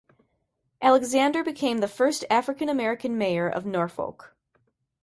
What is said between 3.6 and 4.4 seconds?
Norfolk.